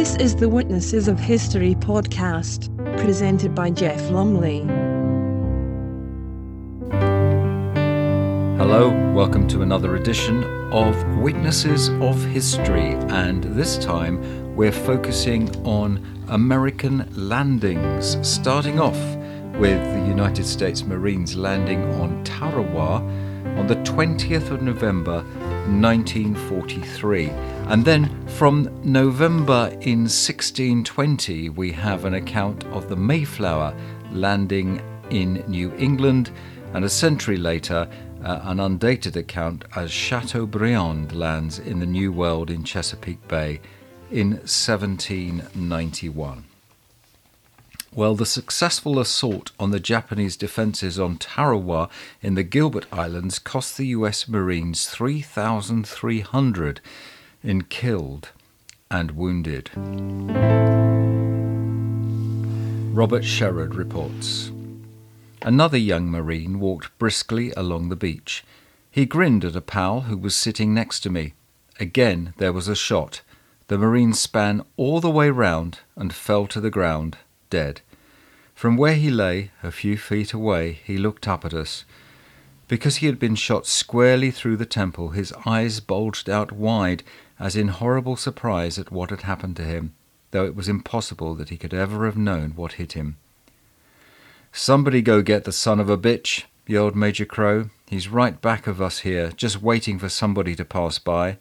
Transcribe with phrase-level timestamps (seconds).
[0.00, 4.60] This is the Witnesses of History podcast, presented by Jeff Lumley.
[8.56, 10.42] Hello, welcome to another edition
[10.72, 18.96] of Witnesses of History, and this time we're focusing on American landings, starting off
[19.58, 23.02] with the United States Marines landing on Tarawa
[23.56, 25.22] on the 20th of November
[25.68, 27.28] 1943.
[27.68, 33.74] And then from November in 1620, we have an account of the Mayflower
[34.12, 36.30] landing in New England,
[36.74, 37.88] and a century later,
[38.24, 43.60] uh, an undated account as Chateaubriand lands in the New World in Chesapeake Bay
[44.10, 46.49] in 1791.
[47.92, 51.88] Well, the successful assault on the Japanese defences on Tarawa
[52.22, 56.80] in the Gilbert Islands cost the US Marines 3,300
[57.42, 58.30] in killed
[58.92, 59.70] and wounded.
[62.94, 64.52] Robert Sherrod reports.
[65.42, 68.44] Another young Marine walked briskly along the beach.
[68.88, 71.34] He grinned at a pal who was sitting next to me.
[71.80, 73.22] Again there was a shot.
[73.66, 77.16] The Marine span all the way round and fell to the ground
[77.50, 77.82] dead.
[78.54, 81.84] From where he lay, a few feet away, he looked up at us.
[82.68, 87.02] Because he had been shot squarely through the temple, his eyes bulged out wide
[87.38, 89.94] as in horrible surprise at what had happened to him,
[90.30, 93.16] though it was impossible that he could ever have known what hit him.
[94.52, 97.70] Somebody go get the son of a bitch, yelled Major Crowe.
[97.88, 101.38] He's right back of us here, just waiting for somebody to pass by.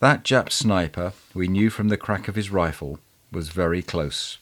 [0.00, 2.98] That Jap sniper, we knew from the crack of his rifle,
[3.30, 4.38] was very close.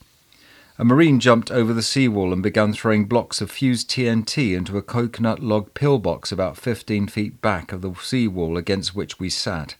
[0.80, 4.82] A Marine jumped over the seawall and began throwing blocks of fused TNT into a
[4.82, 9.74] coconut log pillbox about 15 feet back of the seawall against which we sat.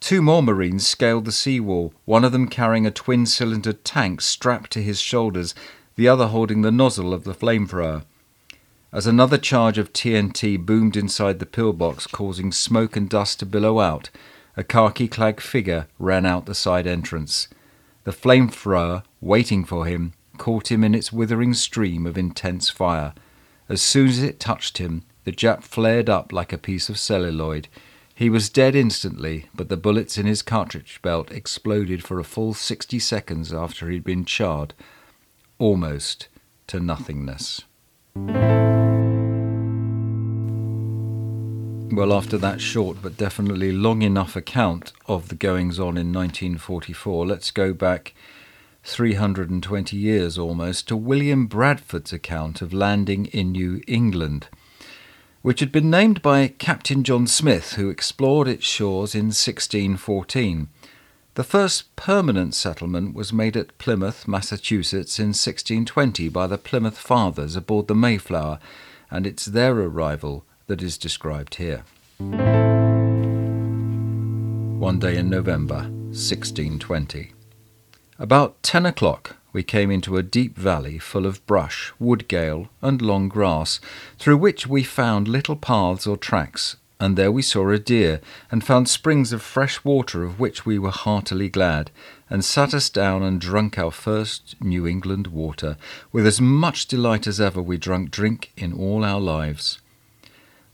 [0.00, 4.72] Two more Marines scaled the seawall, one of them carrying a twin cylindered tank strapped
[4.72, 5.54] to his shoulders,
[5.94, 8.02] the other holding the nozzle of the flamethrower.
[8.92, 13.78] As another charge of TNT boomed inside the pillbox, causing smoke and dust to billow
[13.78, 14.10] out,
[14.56, 17.46] a khaki clad figure ran out the side entrance.
[18.02, 23.12] The flamethrower, waiting for him, caught him in its withering stream of intense fire.
[23.68, 27.68] As soon as it touched him, the Jap flared up like a piece of celluloid.
[28.14, 32.54] He was dead instantly, but the bullets in his cartridge belt exploded for a full
[32.54, 34.72] sixty seconds after he'd been charred,
[35.58, 36.28] almost
[36.68, 37.62] to nothingness.
[41.92, 47.26] Well, after that short but definitely long enough account of the goings on in 1944,
[47.26, 48.14] let's go back
[48.86, 54.46] 320 years almost to William Bradford's account of landing in New England,
[55.42, 60.68] which had been named by Captain John Smith, who explored its shores in 1614.
[61.34, 67.56] The first permanent settlement was made at Plymouth, Massachusetts in 1620 by the Plymouth Fathers
[67.56, 68.60] aboard the Mayflower,
[69.10, 71.82] and it's their arrival that is described here.
[74.78, 77.35] One day in November 1620.
[78.18, 83.28] About ten o'clock we came into a deep valley full of brush, woodgale, and long
[83.28, 83.78] grass,
[84.18, 88.64] through which we found little paths or tracks, and there we saw a deer, and
[88.64, 91.90] found springs of fresh water of which we were heartily glad,
[92.30, 95.76] and sat us down and drunk our first New England water,
[96.10, 99.78] with as much delight as ever we drunk drink in all our lives.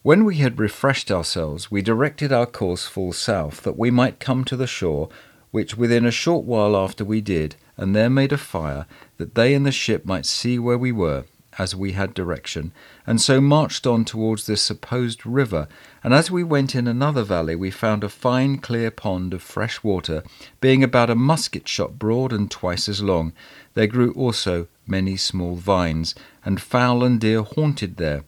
[0.03, 4.45] When we had refreshed ourselves, we directed our course full south, that we might come
[4.45, 5.09] to the shore,
[5.53, 8.87] which within a short while after we did, and there made a fire,
[9.19, 11.25] that they and the ship might see where we were,
[11.59, 12.73] as we had direction,
[13.07, 15.69] and so marched on towards this supposed river.
[16.03, 19.83] And as we went in another valley, we found a fine clear pond of fresh
[19.85, 20.25] water,
[20.61, 23.33] being about a musket shot broad and twice as long.
[23.75, 28.25] There grew also many small vines, and fowl and deer haunted there.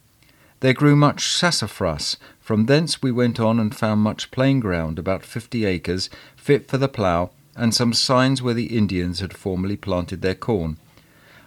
[0.59, 2.17] There grew much sassafras.
[2.45, 6.77] From thence we went on and found much plain ground, about fifty acres, fit for
[6.77, 10.77] the plough, and some signs where the Indians had formerly planted their corn.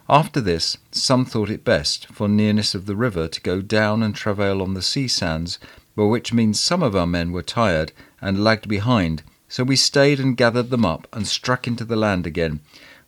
[0.09, 4.13] After this, some thought it best, for nearness of the river, to go down and
[4.13, 5.61] travail on the sea sands,
[5.95, 10.19] by which means some of our men were tired and lagged behind, so we stayed
[10.19, 12.59] and gathered them up and struck into the land again,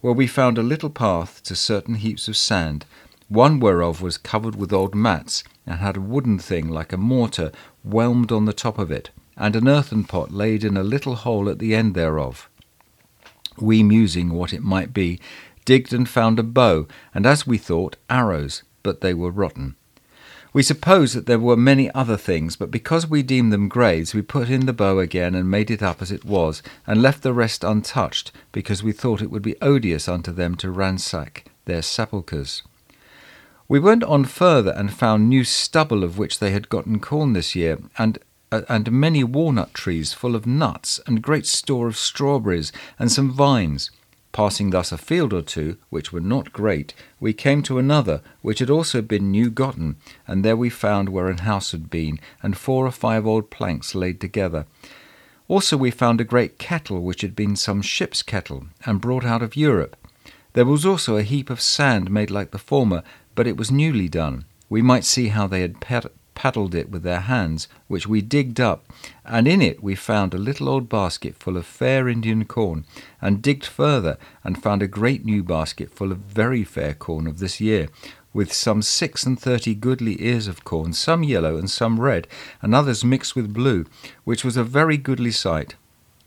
[0.00, 2.86] where we found a little path to certain heaps of sand,
[3.26, 7.52] one whereof was covered with old mats, and had a wooden thing like a mortar
[7.82, 11.48] whelmed on the top of it, and an earthen pot laid in a little hole
[11.48, 12.48] at the end thereof.
[13.58, 15.20] We, musing what it might be,
[15.64, 19.76] digged and found a bow, and as we thought, arrows, but they were rotten.
[20.52, 24.22] We supposed that there were many other things, but because we deemed them graves, we
[24.22, 27.32] put in the bow again and made it up as it was, and left the
[27.32, 32.62] rest untouched, because we thought it would be odious unto them to ransack their sepulchres.
[33.70, 37.54] We went on further and found new stubble of which they had gotten corn this
[37.54, 38.18] year, and
[38.50, 43.30] uh, and many walnut trees full of nuts, and great store of strawberries, and some
[43.30, 43.92] vines.
[44.32, 48.58] Passing thus a field or two, which were not great, we came to another, which
[48.58, 52.58] had also been new gotten, and there we found where an house had been, and
[52.58, 54.66] four or five old planks laid together.
[55.46, 59.42] Also we found a great kettle, which had been some ship's kettle, and brought out
[59.42, 59.96] of Europe.
[60.54, 63.04] There was also a heap of sand made like the former,
[63.40, 64.44] but it was newly done.
[64.68, 65.80] We might see how they had
[66.34, 68.84] paddled it with their hands, which we digged up,
[69.24, 72.84] and in it we found a little old basket full of fair Indian corn,
[73.18, 77.38] and digged further, and found a great new basket full of very fair corn of
[77.38, 77.88] this year,
[78.34, 82.28] with some six and thirty goodly ears of corn, some yellow and some red,
[82.60, 83.86] and others mixed with blue,
[84.24, 85.76] which was a very goodly sight.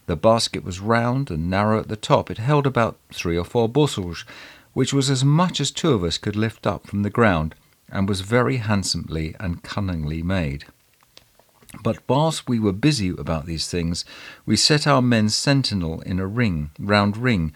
[0.06, 2.32] The basket was round and narrow at the top.
[2.32, 4.26] It held about three or four bushels,
[4.74, 7.56] which was as much as two of us could lift up from the ground
[7.90, 10.66] and was very handsomely and cunningly made.
[11.82, 14.06] But whilst we were busy about these things,
[14.46, 17.54] we set our men sentinel in a ring, round ring,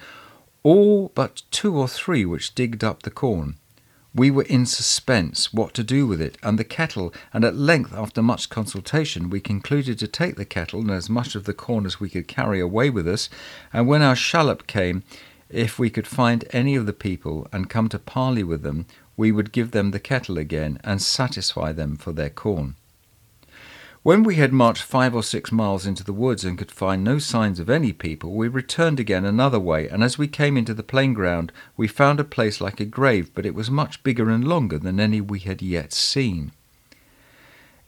[0.63, 3.57] all but two or three which digged up the corn.
[4.15, 7.93] We were in suspense what to do with it, and the kettle, and at length,
[7.93, 11.85] after much consultation, we concluded to take the kettle and as much of the corn
[11.85, 13.29] as we could carry away with us,
[13.71, 15.03] and when our shallop came,
[15.49, 18.85] if we could find any of the people and come to parley with them,
[19.15, 22.75] we would give them the kettle again and satisfy them for their corn.
[24.03, 27.19] When we had marched five or six miles into the woods and could find no
[27.19, 30.83] signs of any people, we returned again another way, and as we came into the
[30.83, 34.47] plain ground, we found a place like a grave, but it was much bigger and
[34.47, 36.53] longer than any we had yet seen.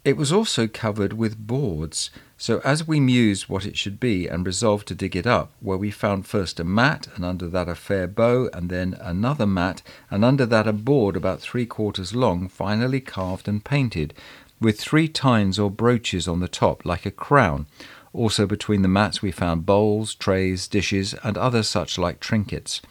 [0.10, 4.44] It was also covered with boards, so as we mused what it should be and
[4.44, 7.76] resolved to dig it up, where we found first a mat, and under that a
[7.76, 12.48] fair bow, and then another mat, and under that a board about three quarters long,
[12.48, 14.16] finely carved and painted,
[14.60, 17.68] with three tines or brooches on the top, like a crown.
[18.12, 22.82] Also between the mats we found bowls, trays, dishes, and other such like trinkets.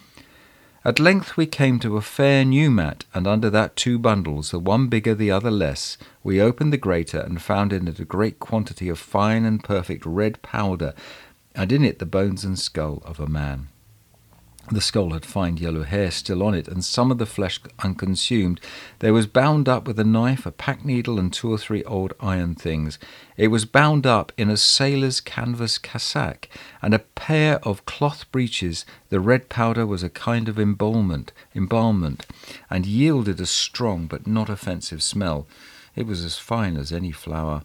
[0.84, 4.60] At length we came to a fair new mat, and under that two bundles, the
[4.60, 5.98] one bigger, the other less.
[6.22, 10.06] We opened the greater, and found in it a great quantity of fine and perfect
[10.06, 10.94] red powder,
[11.54, 13.68] and in it the bones and skull of a man.
[14.70, 18.60] The skull had fine yellow hair still on it, and some of the flesh unconsumed.
[18.98, 22.12] There was bound up with a knife, a pack needle, and two or three old
[22.20, 22.98] iron things.
[23.38, 26.50] It was bound up in a sailor's canvas cassock
[26.82, 28.84] and a pair of cloth breeches.
[29.08, 32.26] The red powder was a kind of embalmment, embalmment,
[32.68, 35.46] and yielded a strong but not offensive smell.
[35.96, 37.62] It was as fine as any flour.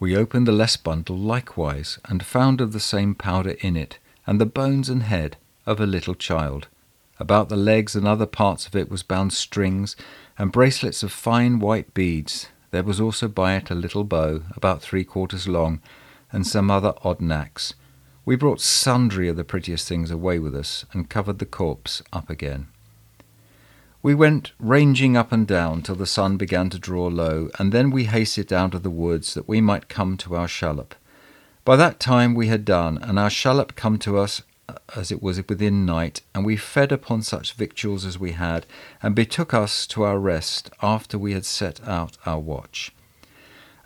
[0.00, 4.40] We opened the less bundle likewise, and found of the same powder in it, and
[4.40, 5.36] the bones and head
[5.66, 6.68] of a little child.
[7.18, 9.96] About the legs and other parts of it was bound strings
[10.38, 12.48] and bracelets of fine white beads.
[12.70, 15.80] There was also by it a little bow, about three quarters long,
[16.30, 17.74] and some other odd knacks.
[18.24, 22.28] We brought sundry of the prettiest things away with us, and covered the corpse up
[22.28, 22.66] again.
[24.02, 27.90] We went ranging up and down till the sun began to draw low, and then
[27.90, 30.94] we hasted down to the woods that we might come to our shallop.
[31.64, 34.42] By that time we had done, and our shallop come to us
[34.96, 38.66] as it was within night, and we fed upon such victuals as we had,
[39.02, 42.92] and betook us to our rest after we had set out our watch.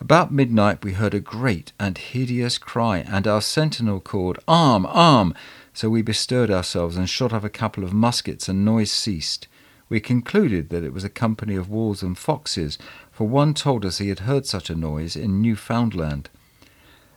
[0.01, 5.35] About midnight we heard a great and hideous cry, and our sentinel called, Arm, arm!
[5.75, 9.47] So we bestirred ourselves and shot off a couple of muskets, and noise ceased.
[9.91, 12.79] We concluded that it was a company of wolves and foxes,
[13.13, 16.31] for one told us he had heard such a noise in Newfoundland.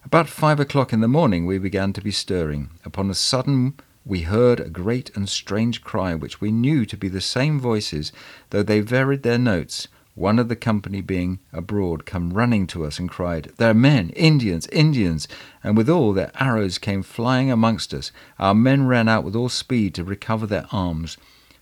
[0.05, 2.71] About five o'clock in the morning we began to be stirring.
[2.83, 7.07] Upon a sudden we heard a great and strange cry, which we knew to be
[7.07, 8.11] the same voices,
[8.49, 9.87] though they varied their notes.
[10.15, 14.09] One of the company being abroad come running to us and cried, There are men,
[14.09, 15.27] Indians, Indians!
[15.63, 18.11] And withal their arrows came flying amongst us.
[18.37, 21.17] Our men ran out with all speed to recover their arms.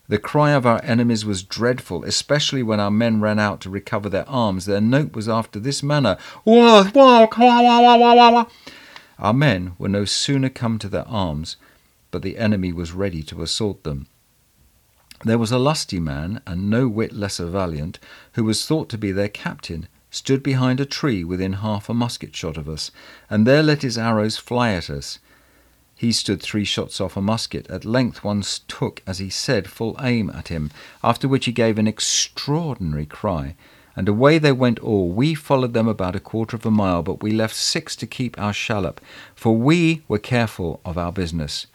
[0.08, 4.10] The cry of our enemies was dreadful, especially when our men ran out to recover
[4.10, 4.66] their arms.
[4.66, 6.18] Their note was after this manner
[9.18, 11.56] Our men were no sooner come to their arms,
[12.10, 14.08] but the enemy was ready to assault them.
[15.24, 18.00] There was a lusty man, and no whit less a valiant,
[18.34, 22.36] who was thought to be their captain, stood behind a tree within half a musket
[22.36, 22.92] shot of us,
[23.30, 25.20] and there let his arrows fly at us.
[26.02, 27.70] He stood three shots off a musket.
[27.70, 30.72] At length one took, as he said, full aim at him,
[31.04, 33.54] after which he gave an extraordinary cry,
[33.96, 35.10] and away they went all.
[35.12, 38.36] We followed them about a quarter of a mile, but we left six to keep
[38.40, 39.00] our shallop,
[39.36, 41.68] for we were careful of our business.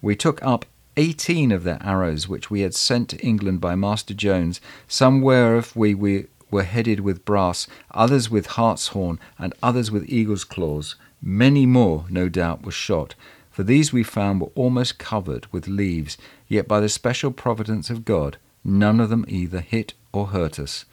[0.00, 0.64] We took up
[0.96, 5.74] eighteen of their arrows, which we had sent to England by Master Jones, some whereof
[5.74, 10.94] we, we were headed with brass, others with hartshorn, and others with eagle's claws.
[11.20, 13.16] Many more, no doubt, were shot,
[13.52, 16.18] for these we found were almost covered with leaves,
[16.48, 20.84] yet by the special providence of God, none of them either hit or hurt us.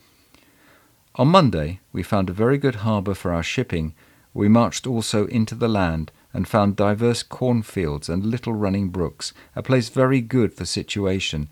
[1.15, 3.95] On Monday, we found a very good harbour for our shipping.
[4.33, 9.63] We marched also into the land, and found divers cornfields and little running brooks, a
[9.63, 11.49] place very good for situation.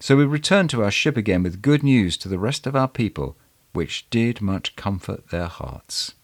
[0.00, 2.88] So we returned to our ship again with good news to the rest of our
[2.88, 3.36] people,
[3.72, 6.14] which did much comfort their hearts.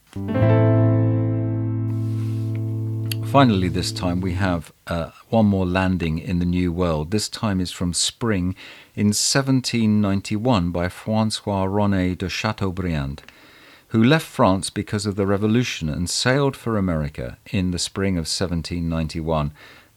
[3.35, 7.11] Finally, this time we have uh, one more landing in the New World.
[7.11, 8.55] This time is from spring
[8.95, 13.25] in 1791 by Francois René de Chateaubriand,
[13.89, 18.29] who left France because of the Revolution and sailed for America in the spring of
[18.31, 19.51] 1791.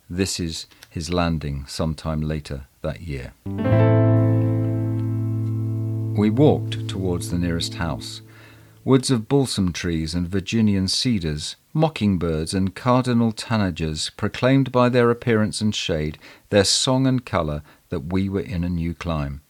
[0.10, 3.34] This is his landing sometime later that year.
[6.17, 8.22] We walked towards the nearest house.
[8.88, 15.60] Woods of balsam trees and Virginian cedars, mockingbirds and cardinal tanagers proclaimed by their appearance
[15.60, 16.17] and shade,
[16.51, 19.41] their song and colour, that we were in a new clime.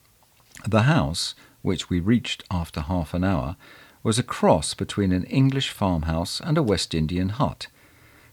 [0.66, 3.54] The house, which we reached after half an hour,
[4.02, 7.68] was a cross between an English farmhouse and a West Indian hut.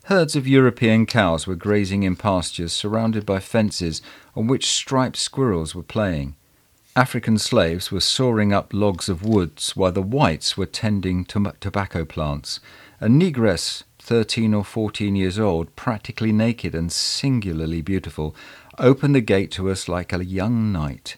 [0.05, 4.01] Herds of European cows were grazing in pastures surrounded by fences
[4.35, 6.35] on which striped squirrels were playing.
[6.97, 12.05] African slaves were sawing up logs of woods while the whites were tending to tobacco
[12.05, 12.61] plants.
[13.01, 18.33] A negress, thirteen or fourteen years old, practically naked and singularly beautiful,
[18.77, 21.17] opened the gate to us like a young knight.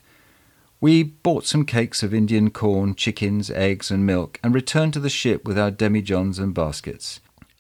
[0.82, 5.10] We bought some cakes of Indian corn, chickens, eggs, and milk, and returned to the
[5.12, 7.20] ship with our demijohns and baskets.